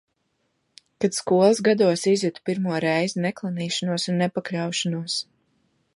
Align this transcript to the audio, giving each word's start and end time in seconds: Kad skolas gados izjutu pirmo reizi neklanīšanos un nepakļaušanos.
Kad 1.03 1.17
skolas 1.17 1.61
gados 1.67 2.07
izjutu 2.13 2.45
pirmo 2.51 2.79
reizi 2.87 3.23
neklanīšanos 3.27 4.11
un 4.15 4.21
nepakļaušanos. 4.23 5.21